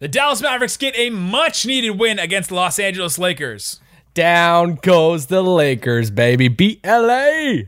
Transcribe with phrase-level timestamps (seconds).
[0.00, 3.80] The Dallas Mavericks get a much needed win against the Los Angeles Lakers.
[4.14, 6.46] Down goes the Lakers, baby.
[6.46, 7.62] Beat LA.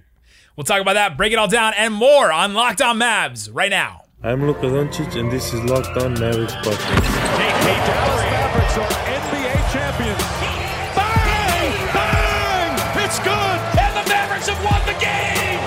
[0.54, 3.70] We'll talk about that, break it all down, and more on Locked On Mavs right
[3.70, 4.02] now.
[4.22, 7.02] I'm Luka Doncic, and this is Locked On Mavericks podcast.
[7.02, 10.22] The Dallas Mavericks are NBA champions.
[10.94, 11.72] Bang!
[11.92, 13.04] Bang!
[13.04, 13.58] It's good!
[13.80, 15.58] And the Mavericks have won the game!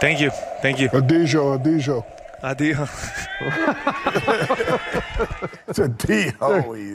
[0.00, 0.30] Thank you.
[0.60, 0.90] Thank you.
[0.90, 2.04] Adijo, Adijo.
[2.44, 2.86] Adio.
[5.66, 6.28] It's a D.
[6.38, 6.94] Holy.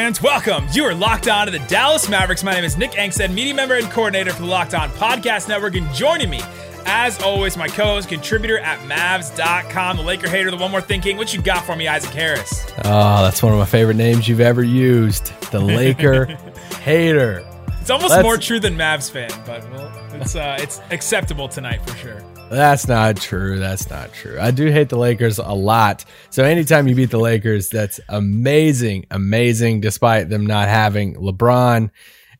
[0.00, 0.66] And welcome.
[0.72, 2.42] You are locked on to the Dallas Mavericks.
[2.42, 5.74] My name is Nick Angstadt, media member and coordinator for the Locked On Podcast Network.
[5.74, 6.40] And joining me,
[6.86, 11.18] as always, my co-host, contributor at Mavs.com, the Laker hater, the one more thinking.
[11.18, 12.64] What you got for me, Isaac Harris?
[12.78, 15.26] Oh, that's one of my favorite names you've ever used.
[15.50, 16.24] The Laker
[16.82, 17.44] hater.
[17.90, 21.84] It's almost Let's- more true than Mavs fan, but well, it's uh, it's acceptable tonight
[21.84, 22.22] for sure.
[22.48, 23.58] That's not true.
[23.58, 24.38] That's not true.
[24.40, 26.04] I do hate the Lakers a lot.
[26.30, 31.90] So anytime you beat the Lakers, that's amazing, amazing, despite them not having LeBron.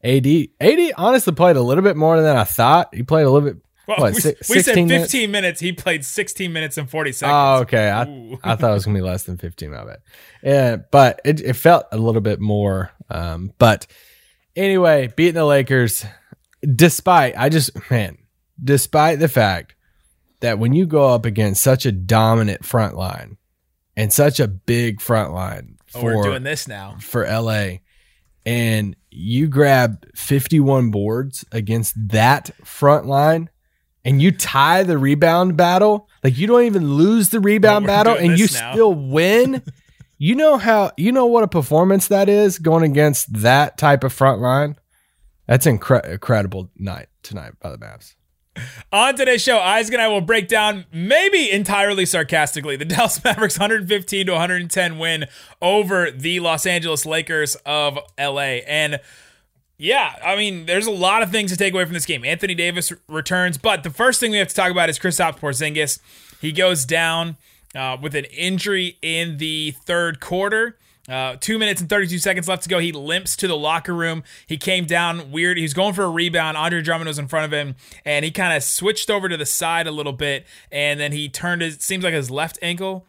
[0.05, 0.27] AD,
[0.61, 2.95] AD honestly played a little bit more than I thought.
[2.95, 3.56] He played a little bit.
[3.89, 4.37] Well, what, we, we said
[4.77, 5.12] 15 minutes?
[5.15, 5.59] minutes.
[5.59, 7.34] He played 16 minutes and 40 seconds.
[7.34, 7.91] Oh, okay.
[7.91, 8.03] I,
[8.45, 9.75] I thought it was gonna be less than fifteen.
[9.75, 10.01] I bet.
[10.45, 12.93] Yeah, but it, it felt a little bit more.
[13.09, 13.89] Um, but
[14.56, 16.05] anyway, beating the Lakers,
[16.62, 18.19] despite I just man,
[18.62, 19.75] despite the fact
[20.41, 23.37] that when you go up against such a dominant front line
[23.97, 26.97] and such a big front line Oh, for we're doing this now.
[27.01, 27.78] for LA,
[28.47, 33.51] and you grab fifty one boards against that front line.
[34.03, 38.39] And you tie the rebound battle, like you don't even lose the rebound battle, and
[38.39, 38.73] you now.
[38.73, 39.62] still win.
[40.23, 44.13] you know how you know what a performance that is going against that type of
[44.13, 44.77] front line.
[45.47, 48.15] That's incre- incredible night tonight by the Mavs.
[48.93, 53.59] On today's show, Isaac and I will break down, maybe entirely sarcastically, the Dallas Mavericks
[53.59, 55.25] 115 to 110 win
[55.62, 58.61] over the Los Angeles Lakers of LA.
[58.69, 59.00] And
[59.78, 62.27] yeah, I mean, there's a lot of things to take away from this game.
[62.27, 65.99] Anthony Davis returns, but the first thing we have to talk about is Kristaps Porzingis.
[66.43, 67.39] He goes down
[67.75, 70.76] uh, with an injury in the third quarter.
[71.08, 72.78] Uh, two minutes and 32 seconds left to go.
[72.78, 74.22] He limps to the locker room.
[74.47, 75.56] He came down weird.
[75.56, 76.56] He was going for a rebound.
[76.56, 79.47] Andre Drummond was in front of him, and he kind of switched over to the
[79.47, 83.06] side a little bit, and then he turned his, seems like his left ankle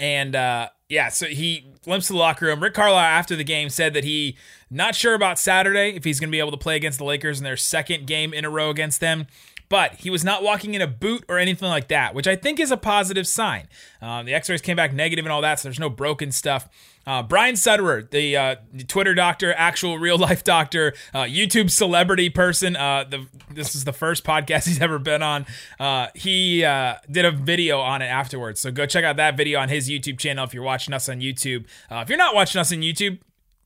[0.00, 2.60] and uh, yeah, so he limps to the locker room.
[2.62, 4.36] Rick Carlisle after the game said that he
[4.70, 7.38] not sure about Saturday if he's going to be able to play against the Lakers
[7.38, 9.26] in their second game in a row against them.
[9.70, 12.58] But he was not walking in a boot or anything like that, which I think
[12.58, 13.68] is a positive sign.
[14.02, 16.68] Um, the X-rays came back negative and all that, so there's no broken stuff.
[17.06, 18.56] Uh, Brian Sutterer, the uh,
[18.88, 22.76] Twitter doctor, actual real life doctor, uh, YouTube celebrity person.
[22.76, 25.46] Uh, the, this is the first podcast he's ever been on.
[25.78, 28.60] Uh, he uh, did a video on it afterwards.
[28.60, 31.20] So go check out that video on his YouTube channel if you're watching us on
[31.20, 31.64] YouTube.
[31.90, 33.18] If you're not watching us on YouTube,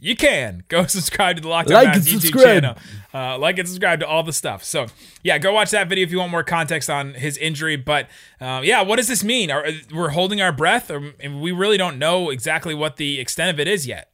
[0.05, 2.45] you can go subscribe to the Locked On Like Mavs YouTube subscribe.
[2.45, 2.77] channel.
[3.15, 4.63] Uh, like and subscribe to all the stuff.
[4.65, 4.87] So
[5.23, 7.77] yeah, go watch that video if you want more context on his injury.
[7.77, 8.09] But
[8.41, 9.51] uh, yeah, what does this mean?
[9.51, 13.51] Are, we're holding our breath, or and we really don't know exactly what the extent
[13.51, 14.11] of it is yet.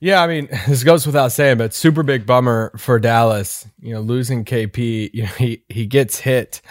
[0.00, 3.66] Yeah, I mean, this goes without saying, but super big bummer for Dallas.
[3.80, 5.10] You know, losing KP.
[5.12, 6.62] You know, he he gets hit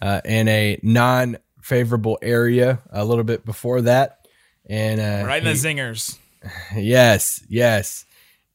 [0.00, 4.26] uh, in a non favorable area a little bit before that,
[4.68, 6.18] and uh, Right in he- the zingers.
[6.76, 8.04] Yes, yes.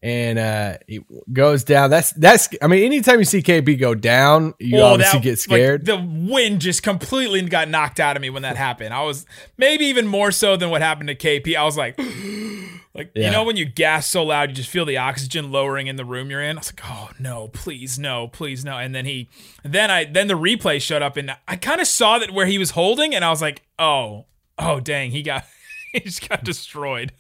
[0.02, 1.02] And uh he
[1.34, 1.90] goes down.
[1.90, 5.30] That's that's I mean, anytime you see KP go down, you Oh, obviously that- get
[5.32, 5.86] like, scared.
[5.86, 8.94] the wind just completely got knocked out of me when that happened.
[8.94, 9.26] I was
[9.58, 11.54] maybe even more so than what happened to KP.
[11.58, 11.98] I was like,
[12.94, 15.98] like you know when you gas so loud, you just feel the oxygen lowering in
[15.98, 16.56] the room you're in.
[16.56, 18.78] I was like, oh no, please no, please no.
[18.78, 19.28] And then he,
[19.66, 22.58] then I, then the replay showed up, and I kind of saw that where he
[22.58, 25.44] was holding, and I was like, oh, oh dang, he got,
[25.92, 27.12] he just got destroyed.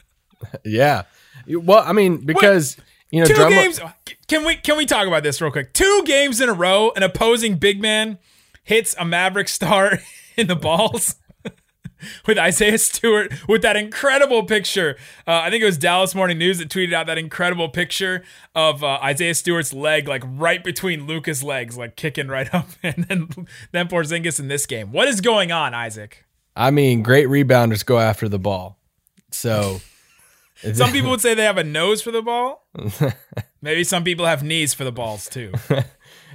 [0.66, 1.04] yeah.
[1.48, 2.78] Well, I mean, because
[3.12, 3.80] you know, Two games.
[4.28, 5.74] Can we can we talk about this real quick?
[5.74, 8.20] Two games in a row, an opposing big man
[8.64, 10.00] hits a Maverick star
[10.38, 11.16] in the balls
[12.28, 14.96] with Isaiah Stewart with that incredible picture.
[15.26, 18.84] Uh, I think it was Dallas Morning News that tweeted out that incredible picture of
[18.84, 23.47] uh, Isaiah Stewart's leg, like right between Luka's legs, like kicking right up, and then
[23.72, 24.92] then Porzingis in this game.
[24.92, 26.26] What is going on, Isaac?
[26.56, 28.78] I mean, great rebounders go after the ball.
[29.32, 29.82] So
[30.73, 32.67] Some people would say they have a nose for the ball.
[33.61, 35.53] Maybe some people have knees for the balls too.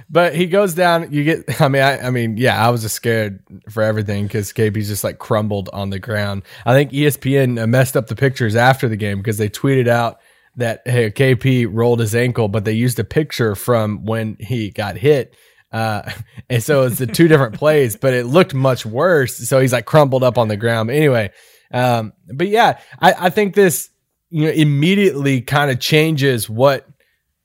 [0.09, 1.11] But he goes down.
[1.11, 1.61] You get.
[1.61, 2.63] I mean, I, I mean, yeah.
[2.63, 6.43] I was just scared for everything because KP's just like crumbled on the ground.
[6.65, 10.19] I think ESPN uh, messed up the pictures after the game because they tweeted out
[10.57, 14.95] that hey, KP rolled his ankle, but they used a picture from when he got
[14.95, 15.35] hit.
[15.71, 16.09] Uh,
[16.49, 19.37] and so it's the two different plays, but it looked much worse.
[19.49, 20.87] So he's like crumpled up on the ground.
[20.87, 21.31] But anyway,
[21.71, 23.89] um, but yeah, I, I think this
[24.35, 26.85] you know immediately kind of changes what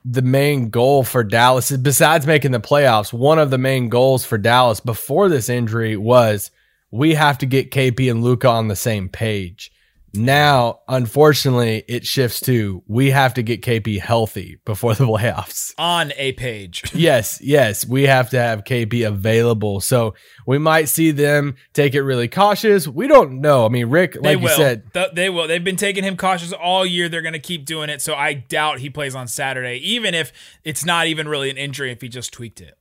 [0.04, 1.78] the main goal for Dallas is.
[1.78, 6.50] Besides making the playoffs, one of the main goals for Dallas before this injury was
[6.90, 9.70] we have to get KP and Luka on the same page.
[10.12, 15.72] Now, unfortunately, it shifts to we have to get KP healthy before the playoffs.
[15.78, 16.82] On a page.
[17.00, 19.80] Yes, yes, we have to have KP available.
[19.80, 20.14] So
[20.46, 22.86] we might see them take it really cautious.
[22.86, 23.64] We don't know.
[23.64, 24.56] I mean, Rick, They like you will.
[24.56, 25.46] said, Th- they will.
[25.48, 27.08] They've been taking him cautious all year.
[27.08, 28.02] They're going to keep doing it.
[28.02, 30.32] So I doubt he plays on Saturday, even if
[30.64, 32.74] it's not even really an injury if he just tweaked it.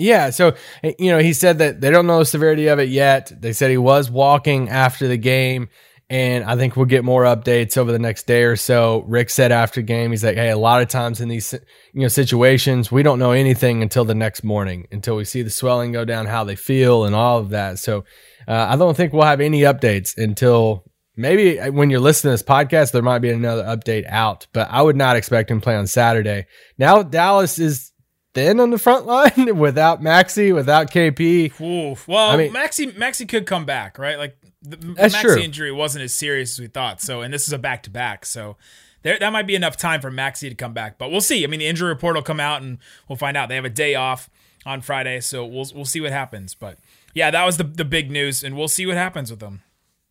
[0.00, 0.54] Yeah, so
[0.98, 3.32] you know, he said that they don't know the severity of it yet.
[3.42, 5.68] They said he was walking after the game,
[6.10, 9.04] and I think we'll get more updates over the next day or so.
[9.06, 11.52] Rick said after game, he's like, "Hey, a lot of times in these
[11.92, 15.50] you know situations, we don't know anything until the next morning, until we see the
[15.50, 18.04] swelling go down, how they feel, and all of that." So,
[18.46, 20.84] uh, I don't think we'll have any updates until
[21.14, 24.46] maybe when you're listening to this podcast, there might be another update out.
[24.54, 26.46] But I would not expect him to play on Saturday.
[26.78, 27.92] Now Dallas is
[28.38, 31.60] thin on the front line without Maxi, without KP.
[31.60, 32.06] Oof.
[32.06, 34.18] Well, I mean- Maxi Maxi could come back, right?
[34.18, 35.38] Like the, Maxi true.
[35.38, 37.00] injury wasn't as serious as we thought.
[37.00, 38.24] So, and this is a back to back.
[38.26, 38.56] So,
[39.02, 40.98] there that might be enough time for Maxi to come back.
[40.98, 41.44] But we'll see.
[41.44, 43.48] I mean, the injury report will come out and we'll find out.
[43.48, 44.28] They have a day off
[44.66, 46.54] on Friday, so we'll we'll see what happens.
[46.54, 46.78] But
[47.14, 49.62] yeah, that was the the big news, and we'll see what happens with them.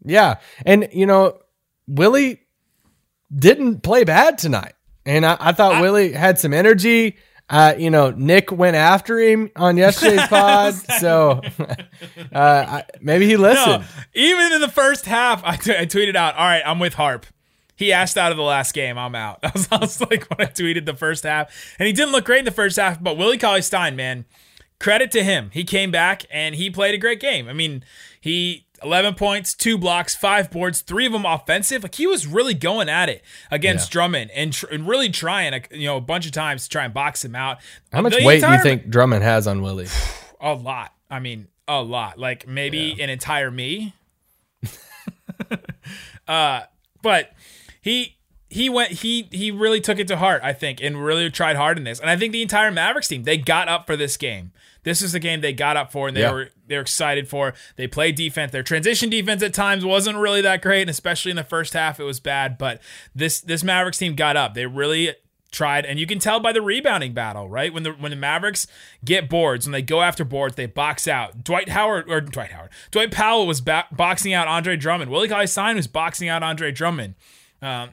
[0.04, 0.36] Yeah.
[0.66, 1.40] And, you know,
[1.88, 2.42] Willie
[3.36, 4.74] didn't play bad tonight.
[5.06, 7.18] And I, I thought Willie had some energy.
[7.50, 10.74] Uh, you know, Nick went after him on yesterday's pod.
[10.74, 11.76] So uh,
[12.34, 13.84] I, maybe he listened.
[13.84, 16.96] No, even in the first half, I, t- I tweeted out, "All right, I'm with
[16.96, 17.26] Harp."
[17.76, 18.98] He asked out of the last game.
[18.98, 19.40] I'm out.
[19.44, 22.26] I was, I was like when I tweeted the first half, and he didn't look
[22.26, 23.02] great in the first half.
[23.02, 24.26] But Willie Cauley Stein, man,
[24.80, 25.50] credit to him.
[25.54, 27.48] He came back and he played a great game.
[27.48, 27.84] I mean,
[28.20, 31.84] he 11 points, two blocks, five boards, three of them offensive.
[31.84, 35.60] Like he was really going at it against Drummond and, tr- and really trying, uh,
[35.72, 37.60] you know, a bunch of times to try and box him out.
[37.92, 39.88] How much The weight do you think Drummond has on Willie?
[40.42, 40.94] a lot.
[41.10, 42.18] I mean, a lot.
[42.18, 43.94] Like maybe an entire me.
[46.28, 46.62] uh,
[47.02, 47.32] but
[47.82, 48.18] he
[48.50, 51.78] he went he he really took it to heart, I think, and really tried hard
[51.78, 52.00] in this.
[52.00, 54.52] And I think the entire Mavericks team they got up for this game.
[54.88, 56.32] This is the game they got up for, and they Yeah.
[56.32, 57.54] were they're excited for.
[57.76, 58.54] They played defense.
[58.54, 62.00] Their transition defense at times wasn't really that great, and especially in the first half,
[62.00, 62.58] it was bad.
[62.58, 62.82] But
[63.14, 64.54] this this Mavericks team got up.
[64.54, 65.14] They really
[65.52, 67.74] tried, and you can tell by the rebounding battle, right?
[67.74, 68.66] When the when the Mavericks
[69.04, 71.44] get boards, when they go after boards, they box out.
[71.44, 75.12] Dwight Howard or Dwight Howard, Dwight Powell was ba- boxing out Andre Drummond.
[75.12, 77.16] Willie Cauley Stein was boxing out Andre Drummond.
[77.62, 77.92] Um,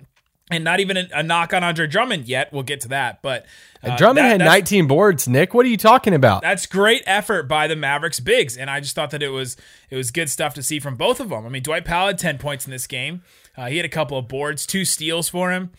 [0.50, 2.52] and not even a, a knock on Andre Drummond yet.
[2.52, 3.46] We'll get to that, but
[3.82, 5.26] uh, Drummond that- had 19 boards.
[5.26, 6.42] Nick, what are you talking about?
[6.42, 9.56] that's great effort by the Mavericks bigs, and I just thought that it was
[9.90, 11.46] it was good stuff to see from both of them.
[11.46, 13.22] I mean, Dwight Powell had ten points in this game.
[13.56, 15.70] Uh, he had a couple of boards, two steals for him,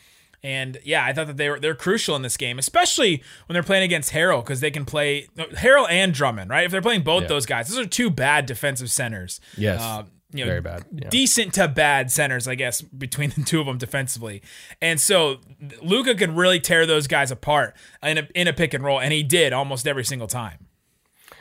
[0.42, 3.64] and yeah, I thought that they were they're crucial in this game, especially when they're
[3.64, 6.66] playing against Harrell because they can play Harrell and Drummond, right?
[6.66, 7.28] If they're playing both Yeah.
[7.30, 9.40] those guys, those are two bad defensive centers.
[9.58, 9.82] Yes.
[9.82, 10.04] Uh,
[10.38, 11.10] you know, Very bad, yeah.
[11.10, 14.42] decent to bad centers, I guess, between the two of them defensively.
[14.82, 15.38] And so
[15.82, 19.12] Luka could really tear those guys apart in a, in a pick and roll, and
[19.14, 20.68] he did almost every single time.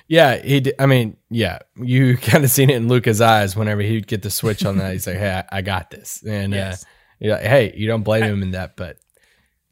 [0.07, 0.61] Yeah, he.
[0.61, 4.23] Did, I mean, yeah, you kind of seen it in Luka's eyes whenever he'd get
[4.23, 4.93] the switch on that.
[4.93, 6.85] He's like, "Hey, I, I got this," and Yes.
[6.85, 6.87] uh,
[7.21, 8.99] you're "Hey, you don't blame him in that." But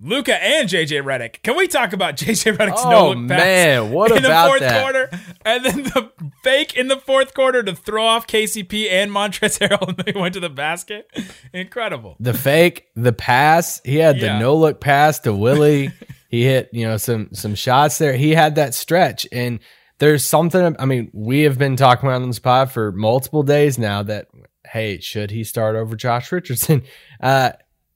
[0.02, 1.42] Luka and JJ Redick.
[1.42, 4.48] Can we talk about JJ Redick's Oh, no look pass man, what in about the
[4.48, 4.82] fourth that?
[4.82, 5.10] quarter,
[5.44, 6.10] and then the
[6.42, 10.34] fake in the fourth quarter to throw off KCP and Montrezl Harrell, and they went
[10.34, 11.08] to the basket.
[11.52, 12.16] Incredible.
[12.20, 14.34] the fake, the pass, he had Yeah.
[14.34, 15.90] the no look pass to Willie.
[16.28, 18.14] he hit, you know, some some shots there.
[18.14, 19.60] He had that stretch, and
[19.98, 20.74] there's something.
[20.78, 24.26] I mean, we have been talking about on this pod for multiple days now that
[24.66, 26.82] hey, should he start over Josh Richardson?
[27.20, 27.52] Uh,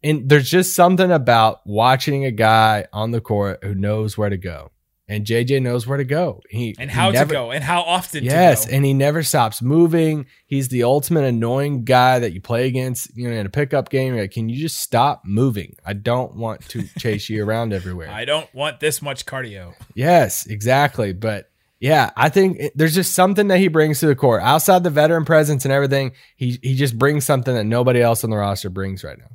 [0.06, 4.36] and there's just something about watching a guy on the court who knows where to
[4.36, 4.70] go,
[5.08, 6.40] and JJ knows where to go.
[6.50, 8.76] He And he how never- to go, and how often Yes, to go.
[8.76, 10.26] and he never stops moving.
[10.46, 14.14] He's the ultimate annoying guy that you play against, you know, in a pickup game.
[14.14, 15.76] You're like, can you just stop moving?
[15.84, 18.10] I don't want to chase you around everywhere.
[18.22, 19.74] I don't want this much cardio.
[19.94, 21.12] yes, exactly.
[21.12, 24.82] But yeah, I think it, there's just something that he brings to the court outside
[24.82, 26.12] the veteran presence and everything.
[26.36, 29.26] He he just brings something that nobody else on the roster brings right now.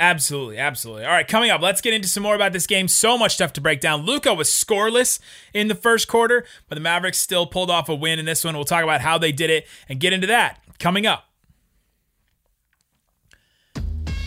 [0.00, 1.04] Absolutely, absolutely.
[1.04, 2.88] All right, coming up, let's get into some more about this game.
[2.88, 4.04] So much stuff to break down.
[4.04, 5.20] Luka was scoreless
[5.52, 8.56] in the first quarter, but the Mavericks still pulled off a win in this one.
[8.56, 11.26] We'll talk about how they did it and get into that coming up.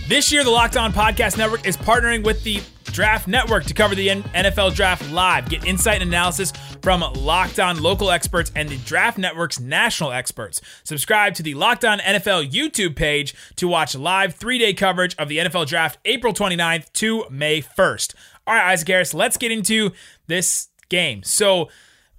[0.08, 2.62] This year, the Locked On Podcast Network is partnering with the
[2.98, 5.48] Draft Network to cover the NFL Draft live.
[5.48, 6.52] Get insight and analysis
[6.82, 10.62] from Locked On local experts and the Draft Network's national experts.
[10.84, 15.30] Subscribe to the Locked On NFL YouTube page to watch live three day coverage of
[15.30, 18.16] the NFL Draft April 29th to May 1st.
[18.48, 19.92] All right, Isaac Harris, let's get into
[20.26, 21.22] this game.
[21.22, 21.70] So,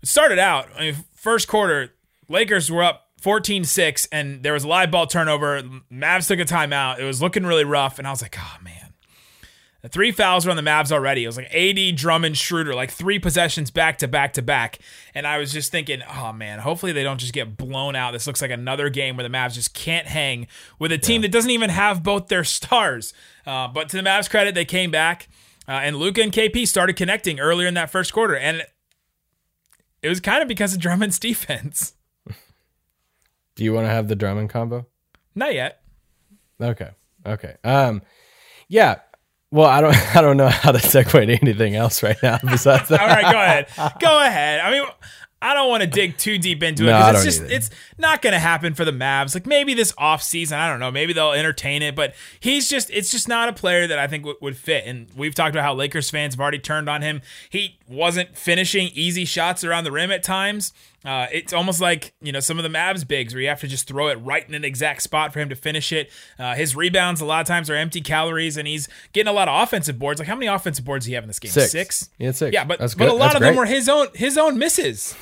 [0.04, 1.92] started out, I mean, first quarter,
[2.28, 5.60] Lakers were up 14 6, and there was a live ball turnover.
[5.92, 7.00] Mavs took a timeout.
[7.00, 8.87] It was looking really rough, and I was like, oh, man.
[9.82, 11.22] The three fouls were on the Mavs already.
[11.22, 14.80] It was like AD, Drummond, Schroeder, like three possessions back to back to back.
[15.14, 18.10] And I was just thinking, oh man, hopefully they don't just get blown out.
[18.12, 20.48] This looks like another game where the Mavs just can't hang
[20.80, 23.14] with a team that doesn't even have both their stars.
[23.46, 25.28] Uh, but to the Mavs' credit, they came back,
[25.68, 28.36] uh, and Luka and KP started connecting earlier in that first quarter.
[28.36, 28.64] And
[30.02, 31.94] it was kind of because of Drummond's defense.
[33.54, 34.86] Do you want to have the Drummond combo?
[35.36, 35.82] Not yet.
[36.60, 36.90] Okay.
[37.24, 37.56] Okay.
[37.62, 38.02] Um,
[38.68, 38.96] yeah.
[39.50, 39.94] Well, I don't.
[40.16, 43.00] I don't know how to segue to anything else right now besides that.
[43.00, 43.92] All right, go ahead.
[44.00, 44.60] Go ahead.
[44.60, 44.84] I mean,
[45.40, 47.54] I don't want to dig too deep into it No, because it's just either.
[47.54, 49.34] it's not going to happen for the Mavs.
[49.34, 53.10] Like maybe this offseason, I don't know, maybe they'll entertain it, but he's just it's
[53.10, 54.84] just not a player that I think w- would fit.
[54.84, 57.22] And we've talked about how Lakers fans have already turned on him.
[57.50, 60.72] He wasn't finishing easy shots around the rim at times.
[61.04, 63.68] Uh, it's almost like you know some of the Mavs bigs where you have to
[63.68, 66.10] just throw it right in an exact spot for him to finish it.
[66.38, 69.48] Uh, his rebounds a lot of times are empty calories, and he's getting a lot
[69.48, 70.18] of offensive boards.
[70.18, 71.50] Like how many offensive boards do you have in this game?
[71.50, 71.70] Six.
[71.70, 72.10] Six.
[72.18, 72.52] Yeah, six.
[72.52, 73.12] Yeah, but That's but good.
[73.12, 75.14] a lot That's of them were his own his own misses.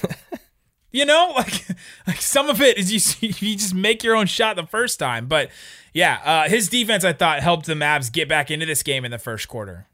[0.90, 1.64] you know, like
[2.06, 5.26] like some of it is you you just make your own shot the first time,
[5.26, 5.50] but
[5.92, 9.10] yeah, uh, his defense I thought helped the Mavs get back into this game in
[9.10, 9.86] the first quarter.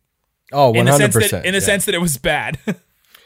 [0.53, 2.59] Oh, In one the hundred sense that in the sense that it was bad.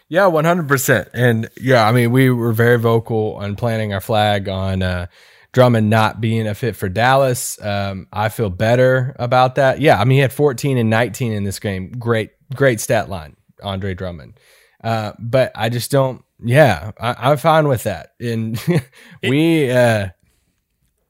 [0.09, 1.09] Yeah, one hundred percent.
[1.15, 5.07] And yeah, I mean, we were very vocal on planting our flag on uh,
[5.53, 7.61] Drummond not being a fit for Dallas.
[7.61, 9.81] Um, I feel better about that.
[9.81, 11.91] Yeah, I mean, he had fourteen and nineteen in this game.
[11.99, 14.39] Great, great stat line, Andre Drummond.
[14.85, 16.23] Uh, but I just don't.
[16.39, 18.11] Yeah, I, I'm fine with that.
[18.21, 18.63] And
[19.25, 20.11] we, uh,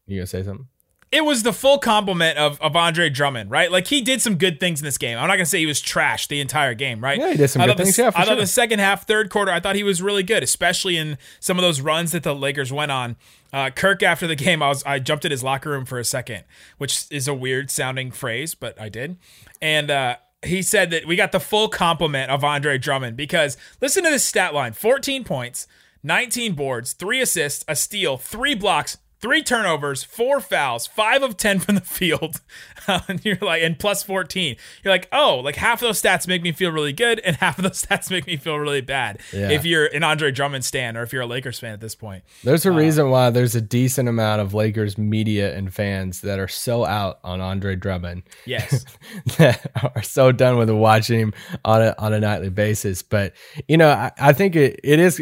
[0.07, 0.69] you gonna say something?
[1.13, 3.71] It was the full complement of, of Andre Drummond, right?
[3.71, 5.17] Like he did some good things in this game.
[5.19, 7.19] I'm not gonna say he was trash the entire game, right?
[7.19, 9.07] Yeah, he did some I good thought the- things, yeah, I thought the second half,
[9.07, 12.23] third quarter, I thought he was really good, especially in some of those runs that
[12.25, 13.17] the Lakers went on.
[13.53, 16.05] Uh, Kirk after the game, I was I jumped at his locker room for a
[16.05, 16.45] second,
[16.79, 19.17] which is a weird sounding phrase, but I did,
[19.63, 19.91] and.
[19.91, 24.11] uh he said that we got the full complement of Andre Drummond because listen to
[24.11, 25.67] this stat line 14 points,
[26.05, 31.61] 19 boards, three assists, a steal, three blocks, three turnovers, four fouls, five of 10
[31.61, 32.41] from the field.
[32.89, 34.55] Uh, and you're like, and plus 14.
[34.85, 37.59] You're like, oh, like half of those stats make me feel really good, and half
[37.59, 39.19] of those stats make me feel really bad.
[39.33, 39.51] Yeah.
[39.51, 42.23] If you're an Andre Drummond stan or if you're a Lakers fan at this point.
[42.45, 46.39] There's a uh, reason why there's a decent amount of Lakers media and fans that
[46.39, 48.23] are so out on Andre Drummond.
[48.45, 48.85] Yes.
[49.39, 53.03] that are so done with watching him on a on a nightly basis.
[53.03, 53.33] But
[53.67, 55.21] you know, I, I think it, it is.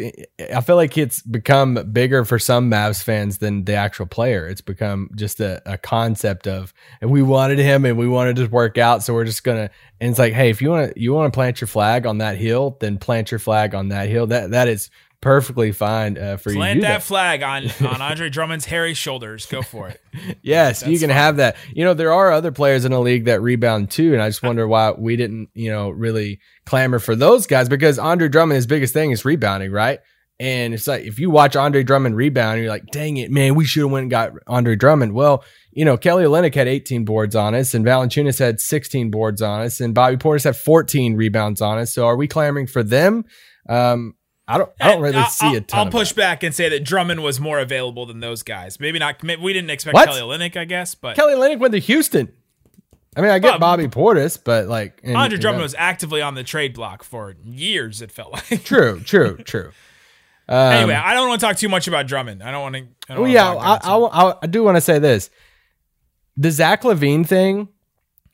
[0.53, 4.47] I feel like it's become bigger for some Mavs fans than the actual player.
[4.47, 8.47] It's become just a, a concept of, and we wanted him, and we wanted to
[8.47, 9.69] work out, so we're just gonna.
[10.01, 12.17] And it's like, hey, if you want to, you want to plant your flag on
[12.17, 14.27] that hill, then plant your flag on that hill.
[14.27, 14.89] That that is
[15.25, 16.55] perfectly fine uh, for you.
[16.55, 19.47] to Plant do that flag on, on Andre Drummond's hairy shoulders.
[19.47, 20.01] Go for it.
[20.41, 21.57] Yes, you can have that.
[21.73, 24.43] You know, there are other players in the league that rebound too, and I just
[24.43, 28.67] wonder why we didn't, you know, really clamor for those guys because Andre Drummond, his
[28.67, 29.99] biggest thing is rebounding, right?
[30.39, 33.63] And it's like if you watch Andre Drummond rebound, you're like, dang it, man, we
[33.63, 35.13] should have went and got Andre Drummond.
[35.13, 39.41] Well, you know, Kelly Olynyk had 18 boards on us, and Valanciunas had 16 boards
[39.41, 41.93] on us, and Bobby Portis had 14 rebounds on us.
[41.93, 43.23] So are we clamoring for them?
[43.69, 44.15] Um,
[44.47, 44.69] I don't.
[44.79, 45.87] I don't really I'll- see a ton.
[45.87, 46.15] I'll push that.
[46.17, 48.79] back and say that Drummond was more available than those guys.
[48.79, 49.23] Maybe not.
[49.23, 50.07] maybe we didn't expect What?
[50.09, 52.31] Kelly Olynyk, I guess, but Kelly Olynyk went to Houston.
[53.17, 56.21] I mean, I get Bob- Bobby Portis, but like and- Andre Drummond that- was actively
[56.21, 58.01] on the trade block for years.
[58.01, 58.63] It felt like.
[58.65, 59.71] True, true, true.
[60.47, 62.43] Um, anyway, I don't want to talk too much about Drummond.
[62.43, 63.13] I don't want to.
[63.13, 65.29] I well, yeah, I, I, I, I do want to say this.
[66.37, 67.69] The Zach LaVine thing,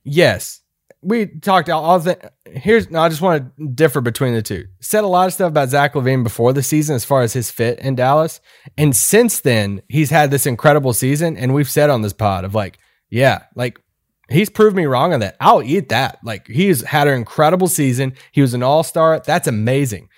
[0.03, 0.62] yes,
[1.01, 2.32] we talked all, all the.
[2.46, 4.65] Here's, no, I just want to differ between the two.
[4.82, 7.50] Said a lot of stuff about Zach LaVine before the season as far as his
[7.50, 8.41] fit in Dallas,
[8.77, 11.38] and since then he's had this incredible season.
[11.38, 12.77] And we've said on this pod of like,
[13.10, 13.80] yeah, like
[14.30, 15.38] he's proved me wrong on that.
[15.39, 16.20] I'll eat that.
[16.24, 18.13] Like he's had an incredible season.
[18.32, 19.20] He was an all star.
[19.20, 20.10] That's amazing.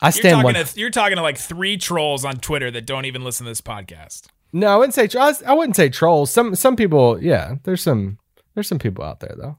[0.00, 0.54] I You're stand talking, one.
[0.54, 3.60] to, you're talking to like three trolls on Twitter that don't even listen to this
[3.62, 4.26] podcast.
[4.52, 6.30] No, I wouldn't say I I wouldn't say trolls.
[6.30, 7.56] Some some people, yeah.
[7.64, 8.18] There's some
[8.54, 9.58] there's some people out there though.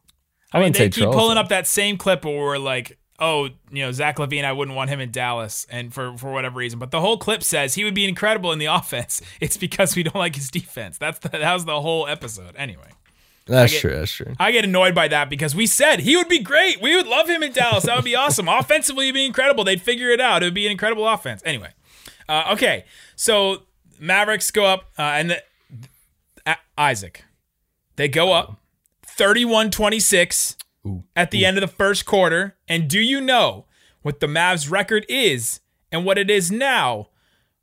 [0.53, 1.15] I, I mean, wouldn't they say keep trolls.
[1.15, 1.41] pulling though.
[1.41, 4.89] up that same clip where we're like, oh, you know, Zach LaVine, I wouldn't want
[4.89, 6.79] him in Dallas, and for for whatever reason.
[6.79, 9.21] But the whole clip says he would be incredible in the offense.
[9.41, 10.97] It's because we don't like his defense.
[10.97, 12.55] That's the, that was the whole episode.
[12.55, 12.89] Anyway,
[13.47, 13.95] That's get- true.
[13.95, 14.33] That's true.
[14.39, 16.81] I get annoyed by that because we said he would be great.
[16.81, 17.85] We would love him in Dallas.
[17.85, 18.47] That would be awesome.
[18.49, 19.63] Offensively, it'd be incredible.
[19.63, 20.43] They'd figure it out.
[20.43, 21.41] It would be an incredible offense.
[21.45, 21.71] Anyway,
[22.29, 22.85] uh, okay.
[23.15, 23.63] So
[23.99, 25.41] Mavericks go up, uh, and the,
[26.45, 27.23] A- Isaac,
[27.95, 28.59] they go up
[29.05, 30.55] 31 26
[31.15, 32.55] at the end of the first quarter.
[32.67, 33.65] And do you know
[34.03, 35.59] what the Mavs record is
[35.91, 37.07] and what it is now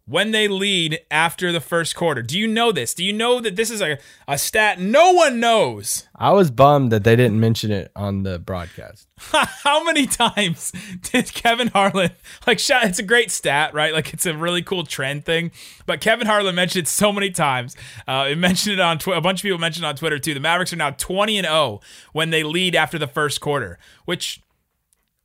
[0.06, 2.20] when they lead after the first quarter?
[2.20, 2.92] Do you know this?
[2.94, 6.06] Do you know that this is a, a stat no one knows?
[6.14, 9.08] I was bummed that they didn't mention it on the broadcast.
[9.18, 10.72] How many times
[11.10, 12.10] did Kevin Harlan
[12.46, 12.58] like?
[12.58, 13.94] shot- It's a great stat, right?
[13.94, 15.52] Like it's a really cool trend thing.
[15.86, 17.74] But Kevin Harlan mentioned it so many times.
[18.06, 19.18] Uh, it mentioned it on Twitter.
[19.18, 20.34] A bunch of people mentioned it on Twitter too.
[20.34, 21.80] The Mavericks are now twenty and zero
[22.12, 24.42] when they lead after the first quarter, which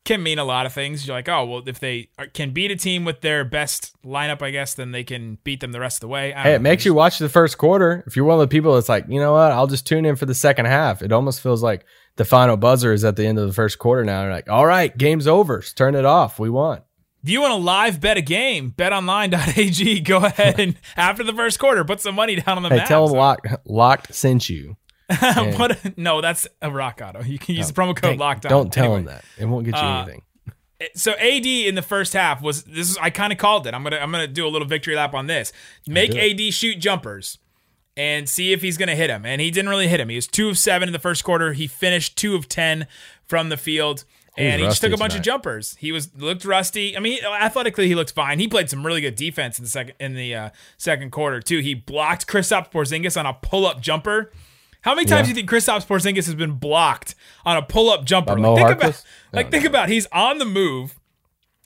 [0.10, 1.06] can mean a lot of things.
[1.06, 4.42] You're like, oh well, if they are, can beat a team with their best lineup,
[4.42, 6.32] I guess then they can beat them the rest of the way.
[6.32, 8.04] Hey, it makes you watch the first quarter.
[8.08, 10.16] If you're one of the people that's like, you know what, I'll just tune in
[10.16, 11.04] for the second half.
[11.04, 11.86] It almost feels like
[12.16, 14.24] the final buzzer is at the end of the first quarter now.
[14.24, 15.60] You're like, all right, game's over.
[15.60, 16.40] Just turn it off.
[16.40, 16.82] We won.
[17.22, 20.00] If you want to live bet a game, betonline.ag.
[20.02, 22.88] Go ahead and after the first quarter, put some money down on the Hey, Mavs.
[22.88, 24.76] tell them locked, locked sent you.
[25.58, 25.72] what?
[25.86, 27.24] A, no, that's a rock auto.
[27.24, 28.50] You can use the promo code locked on.
[28.50, 29.26] Don't tell Anyway, them that.
[29.38, 30.22] It won't get you Uh, anything.
[30.96, 33.74] So AD in the first half was this is I kind of called it.
[33.74, 35.52] I'm gonna I'm gonna do a little victory lap on this.
[35.86, 37.38] Make AD shoot jumpers
[37.98, 39.26] and see if he's gonna hit him.
[39.26, 40.08] And he didn't really hit him.
[40.08, 41.52] He was two of seven in the first quarter.
[41.52, 42.88] He finished two of ten
[43.26, 44.06] from the field.
[44.38, 45.76] And he just took a bunch of jumpers.
[45.80, 46.96] He was looked rusty.
[46.96, 48.40] I mean, athletically he looked fine.
[48.40, 51.60] He played some really good defense in the second in the uh, second quarter too.
[51.60, 54.32] He blocked Kristaps Porzingis on a pull up jumper.
[54.82, 58.06] How many times do you think Kristaps Porzingis has been blocked on a pull up
[58.06, 58.34] jumper?
[58.38, 61.00] Like, think about, like No, think about he's on the move.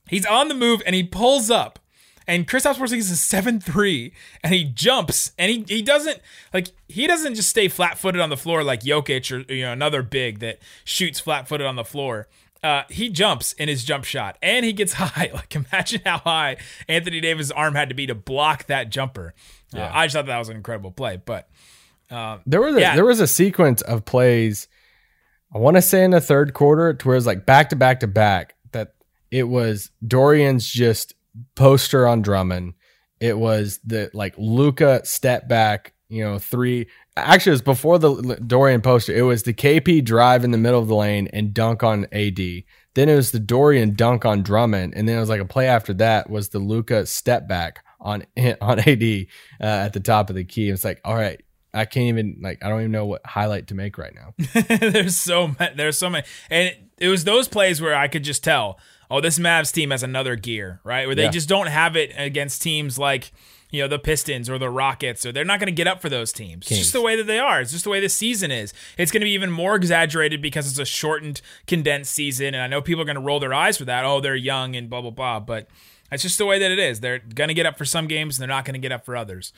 [0.09, 1.79] He's on the move and he pulls up.
[2.25, 6.21] And Kristaps Porzingis is seven three, and he jumps, and he he doesn't
[6.53, 9.73] like he doesn't just stay flat footed on the floor like Jokic or you know
[9.73, 12.29] another big that shoots flat footed on the floor.
[12.63, 15.31] Uh, he jumps in his jump shot, and he gets high.
[15.33, 16.55] Like imagine how high
[16.87, 19.33] Anthony Davis' arm had to be to block that jumper.
[19.75, 21.49] Uh, I just thought that was an incredible play, but
[22.45, 22.95] There was a, yeah.
[22.95, 24.67] there was a sequence of plays.
[25.53, 27.99] I want to say in the third quarter to where it's like back to back
[28.01, 28.95] to back that
[29.31, 31.13] it was Dorian's just
[31.55, 32.73] poster on Drummond.
[33.19, 36.87] It was the like Luka step back, you know, three.
[37.15, 39.13] Actually, it was before the Dorian poster.
[39.13, 42.39] It was the KP drive in the middle of the lane and dunk on AD.
[42.95, 45.67] Then it was the Dorian dunk on Drummond, and then it was like a play
[45.67, 48.25] after that was the Luka step back on
[48.61, 49.03] on AD
[49.61, 50.69] uh, at the top of the key.
[50.69, 51.41] It's like, all right,
[51.73, 54.33] I can't even like I don't even know what highlight to make right now.
[54.79, 58.23] there's so many, there's so many, and it, it was those plays where I could
[58.23, 61.05] just tell, oh, this Mavs team has another gear, right?
[61.07, 61.31] Where they Yeah.
[61.31, 63.31] just don't have it against teams like
[63.71, 66.09] you know the Pistons or the Rockets, or they're not going to get up for
[66.09, 66.67] those teams.
[66.67, 67.59] It's just the way that they are.
[67.59, 68.71] It's just the way this season is.
[68.99, 72.67] It's going to be even more exaggerated because it's a shortened, condensed season, and I
[72.67, 74.05] know people are going to roll their eyes for that.
[74.05, 75.67] Oh, they're young and blah blah blah, but
[76.11, 76.99] that's just the way that it is.
[76.99, 79.05] They're going to get up for some games, and they're not going to get up
[79.05, 79.51] for others.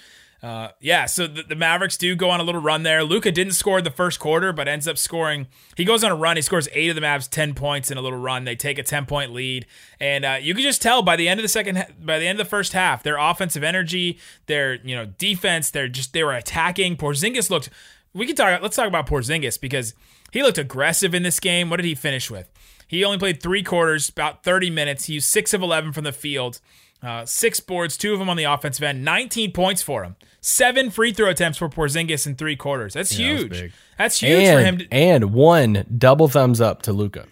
[0.46, 3.04] Uh, yeah, so the, the Mavericks do go on a little run there.
[3.04, 5.48] Luka didn't score the first quarter, but ends up scoring.
[5.76, 6.36] He goes on a run.
[6.36, 8.44] He scores eight of the Mavs, ten points in a little run.
[8.44, 9.66] They take a ten point lead,
[10.00, 12.40] and uh, you can just tell by the end of the second, by the end
[12.40, 16.34] of the first half, their offensive energy, their you know defense, they're just they were
[16.34, 16.96] attacking.
[16.96, 17.72] Porzingis looked.
[18.14, 18.62] We can talk.
[18.62, 19.96] Let's talk about Porzingis because
[20.32, 21.72] he looked aggressive in this game.
[21.72, 22.52] What did he finish with?
[22.88, 25.06] He only played three quarters, about 30 minutes.
[25.06, 26.60] He used six of 11 from the field,
[27.02, 30.92] uh, six boards, two of them on the offensive end, 19 points for him, seven
[30.92, 32.94] free throw attempts for Porzingis in three quarters.
[32.94, 33.74] That's that was huge.
[33.98, 34.78] That's huge for him.
[34.78, 37.26] To, and one double thumbs up to Luka.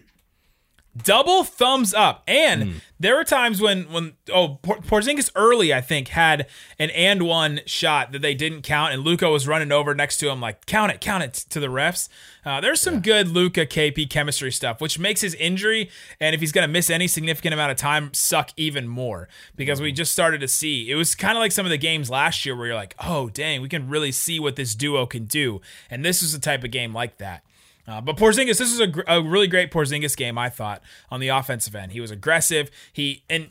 [0.96, 2.22] Double thumbs up.
[2.28, 2.72] And Hmm.
[3.00, 6.46] there were times when when oh Por- Porzingis early I think had
[6.78, 10.30] an and one shot that they didn't count, and Luka was running over next to
[10.30, 12.10] him like count it, count it to the refs.
[12.46, 16.52] Uh, there's some good Luka KP chemistry stuff, which makes his injury and if he's
[16.52, 20.48] gonna miss any significant amount of time suck even more because we just started to
[20.48, 22.94] see it was kind of like some of the games last year where you're like
[23.00, 26.40] oh dang we can really see what this duo can do, and this is the
[26.40, 27.44] type of game like that.
[27.88, 31.20] Uh, but Porzingis, this was a, gr- a really great Porzingis game, I thought, on
[31.20, 31.92] the offensive end.
[31.92, 32.72] He was aggressive.
[32.92, 33.50] He and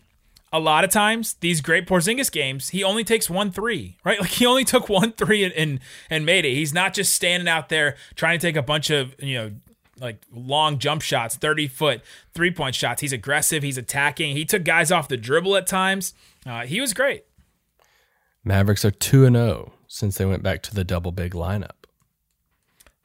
[0.52, 4.20] a lot of times these great Porzingis games, he only takes one three, right?
[4.20, 6.54] Like he only took one three and and, and made it.
[6.54, 9.50] He's not just standing out there trying to take a bunch of you know
[10.00, 12.00] like long jump shots, thirty foot
[12.32, 13.00] three point shots.
[13.02, 13.62] He's aggressive.
[13.62, 14.36] He's attacking.
[14.36, 16.14] He took guys off the dribble at times.
[16.46, 17.24] Uh, he was great.
[18.44, 21.81] Mavericks are 2 and 0 since they went back to the double big lineup.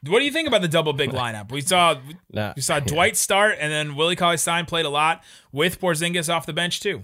[0.10, 1.52] What do you think about the double big lineup?
[1.52, 1.98] We saw
[2.32, 2.80] Nah, we saw yeah.
[2.82, 6.80] Dwight start, and then Willie Cauley Stein played a lot with Porzingis off the bench
[6.80, 7.04] too.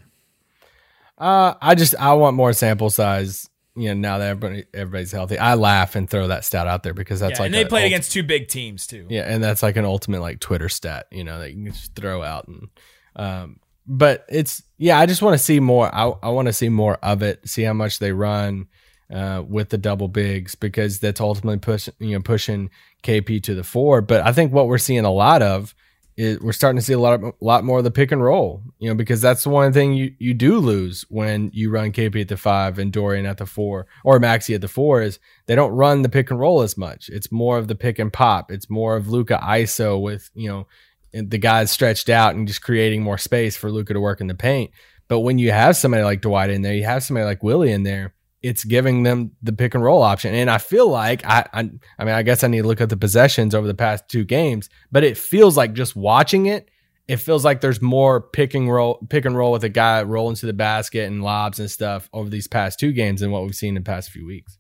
[1.18, 5.38] Uh, I just I want more sample size you know now that everybody everybody's healthy.
[5.38, 7.84] I laugh and throw that stat out there because that's Yeah, like and they played
[7.84, 9.06] ult- against two big teams too.
[9.10, 11.96] yeah, and that's like an ultimate like Twitter stat, you know, that you can just
[11.96, 12.68] throw out and
[13.16, 15.94] um but it's yeah, I just want to see more.
[15.94, 18.68] I I want to see more of it, see how much they run
[19.12, 22.70] uh with the double bigs because that's ultimately pushing you know pushing
[23.04, 25.76] KP to the four, but I think what we're seeing a lot of
[26.16, 28.24] is we're starting to see a lot of, a lot more of the pick and
[28.24, 31.92] roll, you know, because that's the one thing you you do lose when you run
[31.92, 35.20] KP at the 5 and Dorian at the 4 or Maxi at the 4 is
[35.48, 37.10] they don't run the pick and roll as much.
[37.10, 38.52] It's more of the pick and pop.
[38.52, 40.68] It's more of Luka ISO with, you know,
[41.14, 44.36] the guys stretched out and just creating more space for Luka to work in the
[44.36, 44.72] paint.
[45.08, 47.84] But when you have somebody like Dwight in there, you have somebody like Willie in
[47.84, 50.36] there, it's giving them the pick and roll option.
[50.36, 52.90] And I feel like I, I, I mean, I guess I need to look at
[52.90, 56.70] the possessions over the past two games, but it feels like just watching it,
[57.08, 60.36] it feels like there's more pick and roll, pick and roll with a guy rolling
[60.36, 63.56] to the basket and lobs and stuff over these past two games than what we've
[63.56, 64.58] seen in the past few weeks.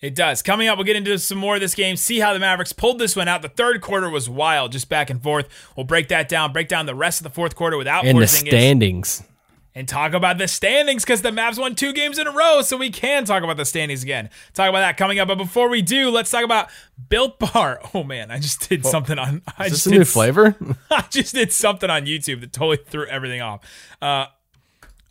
[0.00, 0.42] It does.
[0.42, 2.98] Coming up, we'll get into some more of this game, see how the Mavericks pulled
[2.98, 3.42] this one out.
[3.42, 5.48] The third quarter was wild, just back and forth.
[5.76, 8.28] We'll break that down, break down the rest of the fourth quarter without In the
[8.28, 9.22] standings,
[9.74, 12.76] and talk about the standings because the Mavs won two games in a row, so
[12.76, 14.30] we can talk about the standings again.
[14.54, 15.28] Talk about that coming up.
[15.28, 16.68] But before we do, let's talk about
[17.08, 17.80] Built Bar.
[17.94, 19.42] Oh man, I just did something on.
[19.56, 20.56] I is just this a new flavor?
[20.90, 23.60] I just did something on YouTube that totally threw everything off.
[24.00, 24.26] Uh,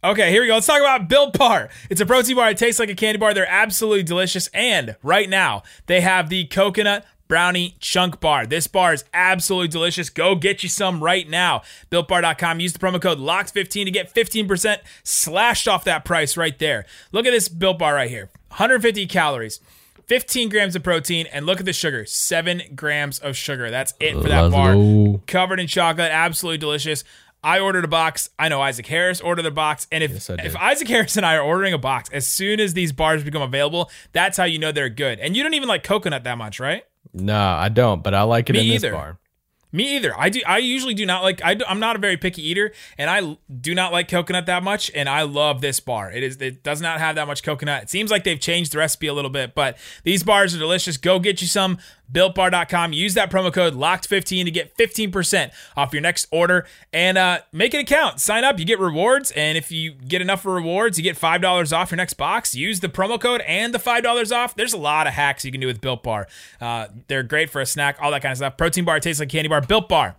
[0.04, 0.56] okay, here we go.
[0.56, 1.70] Let's talk about Built Bar.
[1.90, 2.50] It's a protein bar.
[2.50, 3.34] It tastes like a candy bar.
[3.34, 4.48] They're absolutely delicious.
[4.54, 8.46] And right now, they have the coconut brownie chunk bar.
[8.46, 10.10] This bar is absolutely delicious.
[10.10, 11.62] Go get you some right now.
[11.92, 12.60] BuiltBar.com.
[12.60, 16.86] Use the promo code LOCKED15 to get 15% slashed off that price right there.
[17.12, 19.60] Look at this Built Bar right here 150 calories.
[20.08, 23.70] 15 grams of protein, and look at the sugar 7 grams of sugar.
[23.70, 27.04] That's it for that bar covered in chocolate, absolutely delicious.
[27.44, 28.30] I ordered a box.
[28.40, 31.36] I know Isaac Harris ordered a box, and if Yes, if Isaac Harris and I
[31.36, 34.72] are ordering a box, as soon as these bars become available, that's how you know
[34.72, 35.20] they're good.
[35.20, 36.84] And you don't even like coconut that much, right?
[37.20, 38.94] No, I don't, but I like it Me in this either.
[38.94, 39.20] bar.
[39.72, 40.18] Me either.
[40.18, 40.42] I do.
[40.48, 41.44] I usually do not like.
[41.44, 44.90] I, am not a very picky eater, and I do not like coconut that much.
[44.96, 46.10] And I love this bar.
[46.10, 46.38] It is.
[46.38, 47.84] It does not have that much coconut.
[47.84, 50.96] It seems like they've changed the recipe a little bit, but these bars are delicious.
[50.96, 51.80] Go get you some.
[52.12, 52.94] BuiltBar.com.
[52.94, 57.74] Use that promo code Locked15 to get 15% off your next order, and uh, make
[57.74, 58.20] an account.
[58.20, 58.60] Sign up.
[58.60, 61.98] You get rewards, and if you get enough rewards, you get five dollars off your
[61.98, 62.56] next box.
[62.56, 64.56] Use the promo code and the five dollars off.
[64.56, 66.28] There's a lot of hacks you can do with Built Bar.
[66.62, 68.58] Uh, they're great for a snack, all that kind of stuff.
[68.58, 69.62] Protein bar tastes like candy bar.
[69.62, 70.16] Built Bar.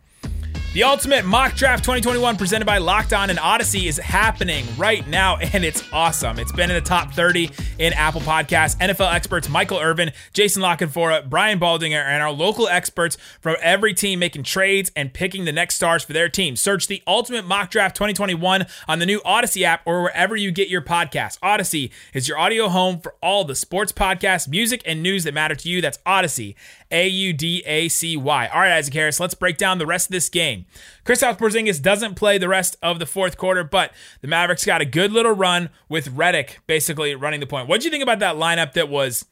[0.74, 5.36] The Ultimate Mock Draft 2021 presented by Locked On and Audacy is happening right now,
[5.54, 6.38] and it's awesome.
[6.38, 8.76] It's been in the top 30 in Apple Podcasts.
[8.76, 13.94] NFL experts Michael Irvin, Jason La Canfora, Brian Baldinger, and our local experts from every
[13.94, 16.54] team making trades and picking the next stars for their team.
[16.54, 20.68] Search the Ultimate Mock Draft 2021 on the new Audacy app or wherever you get
[20.68, 21.38] your podcasts.
[21.40, 25.54] Audacy is your audio home for all the sports podcasts, music, and news that matter
[25.54, 25.80] to you.
[25.80, 26.56] That's Audacy.
[26.90, 28.46] A U D A C Y.
[28.48, 30.66] All right, Isaac Harris, let's break down the rest of this game.
[31.04, 34.84] Kristaps Porzingis doesn't play the rest of the fourth quarter, but the Mavericks got a
[34.84, 37.68] good little run with Redick basically running the point.
[37.68, 39.24] What do you think about that lineup that was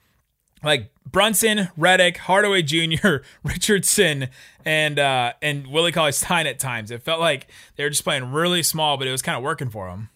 [0.62, 4.28] like Brunson, Redick, Hardaway Jr., Richardson,
[4.64, 6.90] and uh, and Willie Cauley Stein at times?
[6.90, 9.70] It felt like they were just playing really small, but it was kind of working
[9.70, 10.10] for them.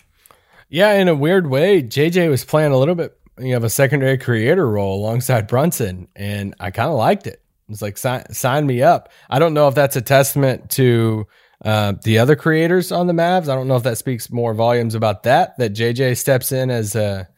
[0.69, 4.19] Yeah, in a weird way, JJ was playing a little bit you have a secondary
[4.19, 7.43] creator role alongside Brunson, and I kind of liked it.
[7.69, 9.11] It's like sign, sign me up.
[9.29, 11.27] I don't know if that's a testament to
[11.65, 13.49] uh, the other creators on the Mavs.
[13.49, 15.57] I don't know if that speaks more volumes about that.
[15.59, 17.29] That JJ steps in as a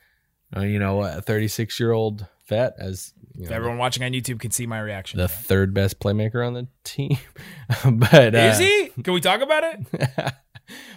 [0.56, 4.40] uh, you know a 36 year old vet as you know, everyone watching on YouTube
[4.40, 5.18] can see my reaction.
[5.18, 7.18] the third best playmaker on the team.
[7.84, 8.90] but uh, Is he?
[9.02, 10.32] Can we talk about it?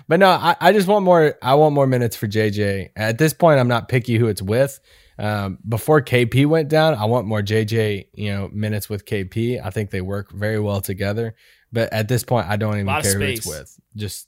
[0.08, 1.36] But no, I, I just want more.
[1.42, 2.90] I want more minutes for JJ.
[2.96, 4.80] At this point, I'm not picky who it's with.
[5.18, 8.08] Um, before KP went down, I want more JJ.
[8.14, 9.64] You know, minutes with KP.
[9.64, 11.36] I think they work very well together.
[11.72, 13.80] But at this point, I don't even care who it's with.
[13.96, 14.28] Just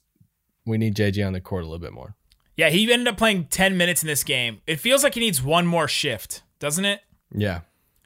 [0.66, 2.14] we need JJ on the court a little bit more.
[2.56, 4.60] Yeah, he ended up playing 10 minutes in this game.
[4.66, 7.00] It feels like he needs one more shift, doesn't it?
[7.32, 7.60] Yeah,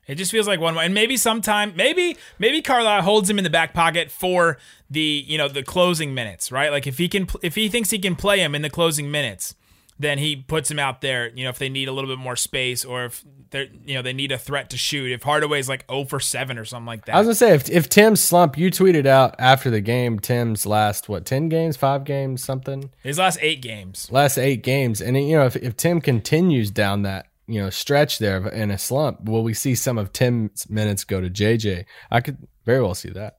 [0.06, 0.82] It just feels like one more.
[0.82, 4.58] And maybe sometime, maybe, maybe Carlisle holds him in the back pocket for
[4.90, 6.70] the, you know, the closing minutes, right?
[6.72, 9.54] Like if he can, if he thinks he can play him in the closing minutes,
[9.98, 12.34] then he puts him out there, you know, if they need a little bit more
[12.34, 15.12] space or if they're, you know, they need a threat to shoot.
[15.12, 17.14] If Hardaway's like 0 for 7 or something like that.
[17.14, 20.66] I was gonna say if if Tim's slump, you tweeted out after the game, Tim's
[20.66, 22.90] last what ten games, five games, something.
[23.02, 24.10] His last eight games.
[24.10, 25.00] last eight games.
[25.00, 28.78] And you know, if, if Tim continues down that you know stretch there in a
[28.78, 31.84] slump, will we see some of Tim's minutes go to JJ?
[32.10, 33.38] I could very well see that.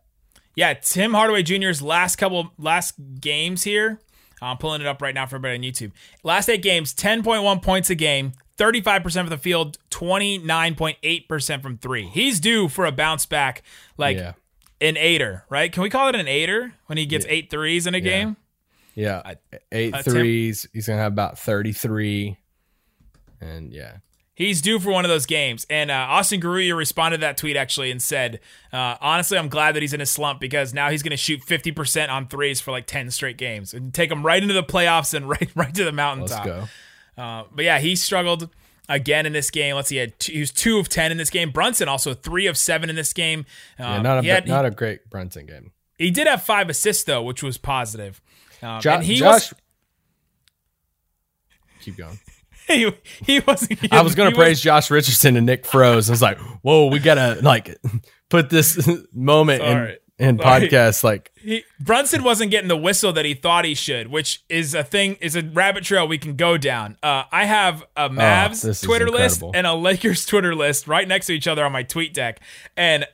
[0.56, 3.99] Yeah, Tim Hardaway Jr.'s last couple last games here.
[4.39, 5.93] I'm pulling it up right now for everybody on YouTube.
[6.21, 12.08] Last eight games, 10.1 points a game, 35% of the field, 29.8% from three.
[12.08, 13.63] He's due for a bounce back,
[13.97, 14.34] like yeah.
[14.82, 15.71] an eighter, right?
[15.71, 18.36] Can we call it an eighter when he gets eight threes in a game?
[18.95, 19.34] Yeah.
[19.71, 22.38] Eight uh, Tim- He's to have about 33.
[23.43, 23.97] And yeah.
[24.36, 25.67] He's due for one of those games.
[25.69, 28.39] And uh, Austin Garuya responded to that tweet actually and said,
[28.71, 31.41] uh, honestly, I'm glad that he's in a slump because now he's going to shoot
[31.41, 35.13] 50% on threes for like 10 straight games and take him right into the playoffs
[35.13, 36.45] and right, right to the Let's mountaintop.
[36.45, 36.63] go.
[37.15, 38.49] Uh, but yeah, he struggled
[38.89, 39.75] again in this game.
[39.75, 41.51] Let's see, he, had two, he was two of 10 in this game.
[41.51, 43.45] Brunson also three of seven in this game.
[43.77, 45.73] Yeah, Um, not a had- not a great Brunson game.
[45.99, 48.19] he, did have five assists though, which was positive.
[48.63, 49.60] Um, Jo- and he Josh, was
[51.82, 52.17] keep going.
[53.25, 53.93] he, he wasn't.
[53.93, 56.09] I was going to praise Josh Richardson and Nick Froze.
[56.09, 57.77] I was like, whoa, we got to like
[58.29, 59.97] put this moment Sorry.
[60.19, 60.67] in, in Sorry.
[60.69, 61.03] podcast.
[61.03, 64.83] Like, he, Brunson wasn't getting the whistle that he thought he should, which is a
[64.83, 66.97] thing, is a rabbit trail we can go down.
[67.03, 71.27] Uh, I have a Mavs Oh, Twitter list and a Lakers Twitter list right next
[71.27, 72.39] to each other on my tweet deck,
[72.77, 73.05] and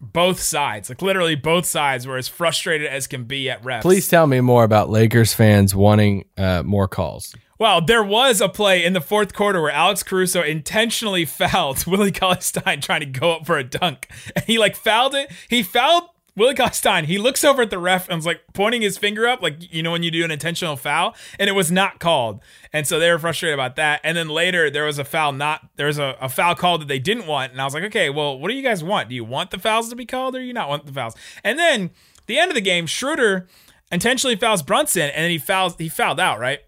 [0.00, 3.82] both sides, like literally both sides, were as frustrated as can be at refs.
[3.82, 7.34] please tell me more about Lakers fans wanting uh, more calls.
[7.58, 12.10] Well, there was a play in the fourth quarter where Alex Caruso intentionally fouled Willie
[12.10, 14.08] Cauley Stein trying to go up for a dunk.
[14.34, 15.30] And he like fouled it.
[15.48, 16.04] He fouled
[16.36, 17.04] Willie Stein.
[17.04, 19.82] He looks over at the ref and was like pointing his finger up, like you
[19.82, 22.40] know when you do an intentional foul, and it was not called.
[22.72, 24.00] And so they were frustrated about that.
[24.04, 26.88] And then later there was a foul not there was a, a foul called that
[26.88, 27.52] they didn't want.
[27.52, 29.08] And I was like, okay, well, what do you guys want?
[29.08, 31.14] Do you want the fouls to be called or you not want the fouls?
[31.42, 31.90] And then
[32.26, 33.48] the end of the game, Schroeder
[33.90, 36.60] intentionally fouls Brunson, and then he fouls he fouled out, right?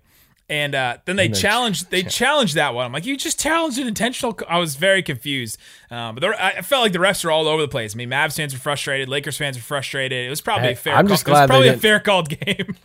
[0.52, 1.90] And uh, then they challenged.
[1.90, 2.84] They challenged that one.
[2.84, 4.38] I'm like, you just challenged an intentional.
[4.46, 5.56] I was very confused.
[5.90, 7.94] Um, but I felt like the refs were all over the place.
[7.94, 9.08] I mean, Mavs fans were frustrated.
[9.08, 10.26] Lakers fans were frustrated.
[10.26, 10.94] It was probably Hey, a fair.
[10.94, 12.76] I'm call- just it was glad probably a fair called game.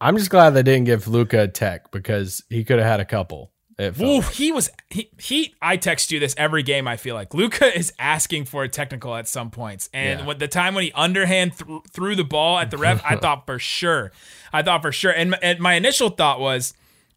[0.00, 3.04] I'm just glad they didn't give Luka a tech because he could have had a
[3.04, 3.50] couple.
[3.78, 4.32] Ooh, like.
[4.32, 5.54] he was he, he.
[5.60, 6.88] I text you this every game.
[6.88, 10.26] I feel like Luka is asking for a technical at some points, and Yeah.
[10.26, 13.44] when the time when he underhand th- threw the ball at the ref, I thought
[13.46, 14.12] for sure.
[14.52, 16.72] I thought for sure, and my, and my initial thought was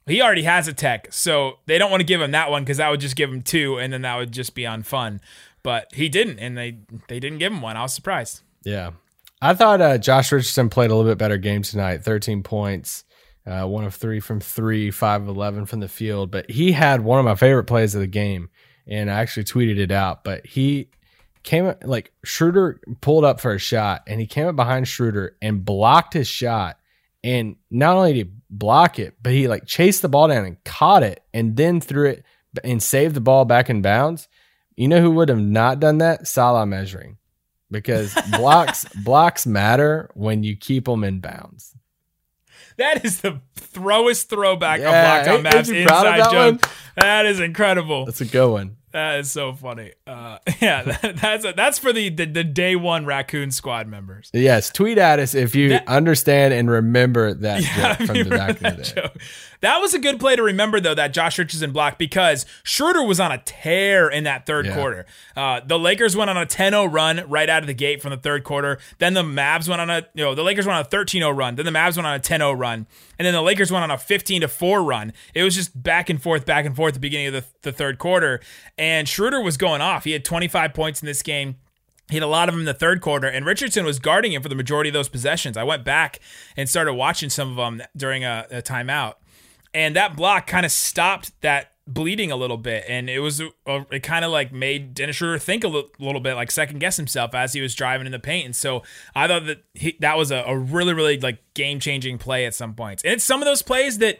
[0.05, 2.77] he already has a tech, so they don't want to give him that one because
[2.77, 5.19] that would just give him two, and then that would just be unfun.
[5.63, 7.77] But he didn't, and they they didn't give him one.
[7.77, 8.41] I was surprised.
[8.65, 8.91] Yeah.
[9.41, 13.05] I thought uh, Josh Richardson played a little bit better game tonight 13 points,
[13.45, 16.31] uh, one of three from three, five of 11 from the field.
[16.31, 18.49] But he had one of my favorite plays of the game.
[18.87, 20.23] And I actually tweeted it out.
[20.23, 20.89] But he
[21.43, 25.37] came up, like Schroeder pulled up for a shot and he came up behind Schroeder
[25.41, 26.77] and blocked his shot.
[27.23, 30.63] And not only did he block it, but he like chased the ball down and
[30.63, 32.23] caught it and then threw it
[32.63, 34.27] and saved the ball back in bounds.
[34.75, 36.27] You know who would have not done that?
[36.27, 37.17] Salah Mejri
[37.71, 41.75] because blocks blocks matter when you keep them in bounds.
[42.79, 46.13] That is the throwest throwback Yeah, of Locked On ain't- ain't Mavs you proud of
[46.15, 46.61] inside that joke.
[46.65, 46.71] one?
[46.97, 48.05] That is incredible.
[48.05, 48.75] That's a good one.
[48.91, 49.91] That is so funny.
[50.07, 54.31] Uh, yeah, that, that's that's for the, the the day one raccoon squad members.
[54.33, 58.29] Yes, tweet at us if you That- understand and remember that Yeah, joke from the
[58.29, 59.01] back of the day.
[59.01, 59.17] joke.
[59.61, 63.19] That was a good play to remember, though, that Josh Richardson block because Schroeder was
[63.19, 64.75] on a tear in that third Yeah.
[64.75, 65.05] quarter.
[65.35, 68.17] Uh, the Lakers went on a 10-0 run right out of the gate from the
[68.17, 68.79] third quarter.
[68.99, 71.55] Then the Mavs went on a, you know, the Lakers went on a 13-0 run.
[71.55, 72.87] Then the Mavs went on a 10-0 run.
[73.17, 75.11] And then the Lakers went on a 15-4 run.
[75.33, 77.71] It was just back and forth, back and forth at the beginning of the, the
[77.73, 78.39] third quarter.
[78.77, 80.05] And Schroeder was going off.
[80.05, 81.55] He had 25 points in this game.
[82.09, 84.41] He had a lot of them in the third quarter, and Richardson was guarding him
[84.41, 85.55] for the majority of those possessions.
[85.55, 86.19] I went back
[86.57, 89.13] and started watching some of them during a, a timeout,
[89.73, 93.49] and that block kind of stopped that bleeding a little bit, and it was a,
[93.91, 97.33] it kind of like made Dennis Schroeder think a little bit, like second guess himself
[97.33, 98.45] as he was driving in the paint.
[98.45, 98.83] And so
[99.15, 102.53] I thought that he, that was a, a really really like game changing play at
[102.53, 104.19] some points, and it's some of those plays that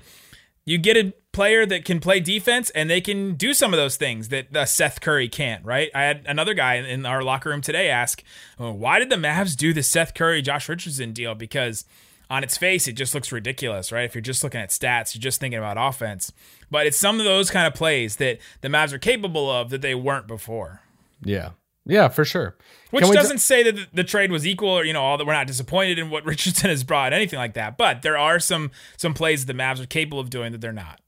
[0.65, 3.95] you get a player that can play defense and they can do some of those
[3.95, 5.89] things that uh, Seth Curry can't, right?
[5.95, 8.23] I had another guy in- in our locker room today ask,
[8.59, 11.35] oh, why did the Mavs do the Seth Curry, Josh Richardson deal?
[11.35, 11.85] Because
[12.29, 14.05] on its face, it just looks ridiculous, right?
[14.05, 16.31] If you're just looking at stats, you're just thinking about offense.
[16.69, 19.81] But it's some of those kind of plays that the Mavs are capable of that
[19.81, 20.81] they weren't before.
[21.23, 21.51] Yeah.
[21.85, 22.55] Yeah, for sure.
[22.91, 25.33] Which doesn't say that the, the trade was equal or you know all that we're
[25.33, 27.77] not disappointed in what Richardson has brought, anything like that.
[27.77, 30.71] But there are some some plays that the Mavs are capable of doing that they're
[30.71, 31.01] not.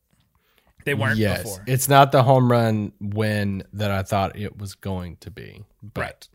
[0.83, 1.63] They weren't yes, before.
[1.67, 5.63] it's not the home run win that I thought it was going to be.
[5.83, 6.27] But, Right.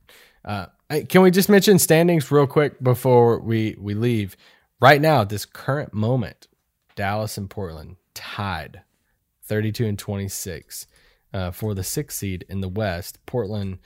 [0.44, 0.66] Uh,
[1.09, 4.37] can we just mention standings real quick before we we leave?
[4.81, 6.49] Right now, at this current moment,
[6.97, 8.83] Dallas and Portland tied,
[9.45, 10.87] thirty-two and twenty-six,
[11.33, 13.19] uh, for the sixth seed in the West.
[13.27, 13.79] Portland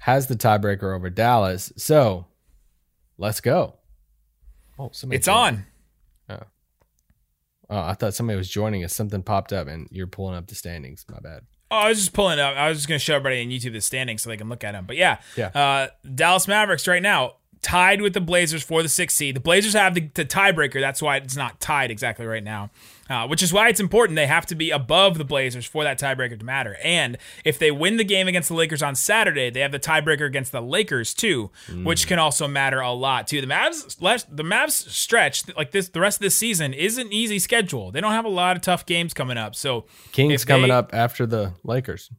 [0.00, 2.26] has the tiebreaker over Dallas, so
[3.18, 3.74] let's go.
[4.78, 5.64] Oh, somebody It's joined.
[6.28, 6.44] on.
[7.68, 8.94] Oh, I thought somebody was joining us.
[8.94, 11.04] Something popped up, and you're pulling up the standings.
[11.10, 11.40] My bad.
[11.68, 12.54] Oh, I was just pulling up.
[12.56, 14.62] I was just going to show everybody on YouTube the standings so they can look
[14.62, 14.86] at them.
[14.86, 15.46] But yeah, Yeah.
[15.48, 19.36] Uh, Dallas Mavericks right now tied with the Blazers for the sixth seed.
[19.36, 20.80] The Blazers have the, the tiebreaker.
[20.80, 22.70] That's why it's not tied exactly right now.
[23.08, 24.16] Uh, which is why it's important.
[24.16, 26.76] They have to be above the Blazers for that tiebreaker to matter.
[26.82, 30.26] And if they win the game against the Lakers on Saturday, they have the tiebreaker
[30.26, 31.52] against the Lakers too,
[31.84, 33.40] which can also matter a lot too.
[33.40, 33.96] The Mavs,
[34.28, 37.92] the Mavs stretch like this, the rest of this season is an easy schedule.
[37.92, 39.54] They don't have a lot of tough games coming up.
[39.54, 42.10] So Kings coming they- up after the Lakers.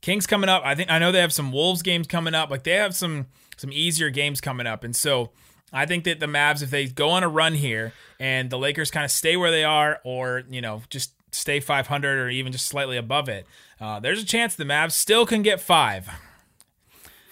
[0.00, 0.62] Kings coming up.
[0.64, 2.50] I think I know they have some Wolves games coming up.
[2.50, 3.26] Like they have some
[3.58, 5.30] some easier games coming up, and so
[5.72, 8.90] I think that the Mavs, if they go on a run here, and the Lakers
[8.90, 12.66] kind of stay where they are, or you know just stay 500 or even just
[12.66, 13.46] slightly above it,
[13.80, 16.08] uh, there's a chance the Mavs still can get five.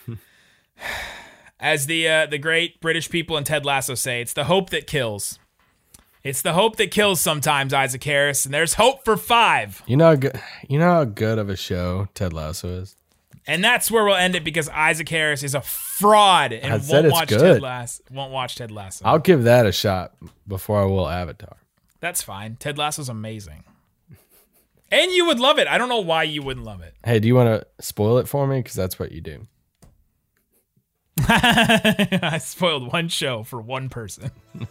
[1.59, 4.87] As the uh, the great British people and Ted Lasso say, it's the hope that
[4.87, 5.39] kills.
[6.23, 9.83] It's the hope that kills sometimes, Isaac Harris, and there's hope for five.
[9.87, 10.19] You know,
[10.69, 12.97] you know how good of a show Ted Lasso is.
[13.47, 16.93] And that's where we'll end it because Isaac Harris is a fraud and I said
[16.95, 17.41] won't it's watch good.
[17.41, 18.03] Ted Lasso.
[18.13, 19.05] Won't watch Ted Lasso.
[19.05, 20.15] I'll give that a shot
[20.49, 21.57] before I will Avatar.
[22.01, 22.57] that's fine.
[22.57, 23.63] Ted Lasso's amazing.
[24.91, 25.67] And you would love it.
[25.69, 26.95] I don't know why you wouldn't love it.
[27.05, 28.59] Hey, do you want to spoil it for me?
[28.61, 29.47] Because that's what you do.
[31.29, 34.31] I spoiled one show for one person.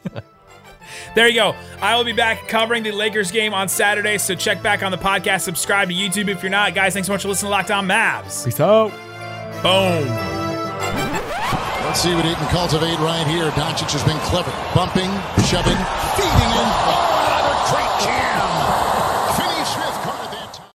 [1.15, 1.56] there you go.
[1.82, 4.98] I will be back covering the Lakers game on Saturday, so check back on the
[4.98, 5.41] podcast.
[5.41, 6.76] Subscribe to YouTube if you're not.
[6.76, 8.45] Guys, thanks so much for listening to Locked On Mavs.
[8.45, 8.91] Peace out.
[9.62, 10.08] Boom.
[11.86, 13.50] Let's see what he can cultivate right here.
[13.52, 14.52] Doncic has been clever.
[14.74, 15.12] Bumping,
[15.45, 15.78] shoving,
[16.17, 17.05] feeding him.